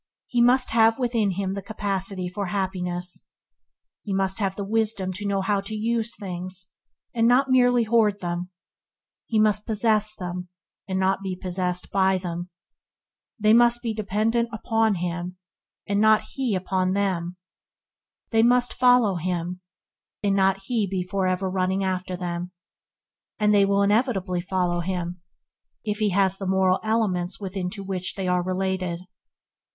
He 0.25 0.41
must 0.41 0.71
have 0.71 0.97
within 0.97 1.33
him 1.33 1.53
the 1.53 1.61
capacity 1.61 2.27
for 2.27 2.47
happiness. 2.47 3.27
He 4.01 4.15
must 4.15 4.39
have 4.39 4.55
the 4.55 4.63
wisdom 4.63 5.13
to 5.13 5.27
know 5.27 5.41
how 5.41 5.61
to 5.61 5.75
use 5.75 6.09
these 6.15 6.19
things, 6.19 6.75
and 7.13 7.27
not 7.27 7.51
merely 7.51 7.83
hoard 7.83 8.19
them. 8.19 8.49
He 9.27 9.37
must 9.39 9.67
possess 9.67 10.15
them, 10.15 10.47
and 10.87 10.99
not 10.99 11.21
be 11.21 11.35
possessed 11.35 11.91
by 11.91 12.17
them. 12.17 12.49
They 13.39 13.53
must 13.53 13.83
be 13.83 13.93
dependent 13.93 14.49
upon 14.51 14.95
him, 14.95 15.37
and 15.87 16.01
not 16.01 16.23
he 16.33 16.55
upon 16.55 16.93
them. 16.93 17.35
They 18.31 18.41
must 18.41 18.71
be 18.71 18.75
dependent 18.79 19.17
upon 19.19 19.19
him, 19.19 19.61
and 20.23 20.35
not 20.35 20.57
he 20.61 20.75
upon 20.81 20.81
them. 20.81 20.81
They 20.81 20.81
must 20.81 20.81
follow 20.81 20.85
him, 20.87 20.87
and 20.87 20.89
not 20.89 20.89
be 20.97 21.07
for 21.07 21.27
ever 21.27 21.47
be 21.51 21.53
running 21.53 21.83
after 21.83 22.15
them; 22.17 22.51
and 23.37 23.53
they 23.53 23.65
will 23.65 23.83
inevitably 23.83 24.41
follow 24.41 24.79
him, 24.79 25.21
if 25.83 25.99
he 25.99 26.09
has 26.09 26.39
the 26.39 26.47
moral 26.47 26.79
elements 26.81 27.39
within 27.39 27.69
to 27.75 27.83
which 27.83 28.15
they 28.15 28.27
are 28.27 28.41
related. 28.41 29.01